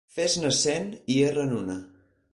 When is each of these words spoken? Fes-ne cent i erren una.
Fes-ne 0.13 0.49
cent 0.61 0.89
i 1.13 1.19
erren 1.29 1.55
una. 1.63 1.77